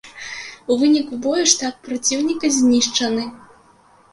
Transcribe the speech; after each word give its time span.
У 0.71 0.77
выніку 0.83 1.13
бою 1.27 1.43
штаб 1.53 1.77
праціўніка 1.89 2.51
знішчаны. 2.57 3.29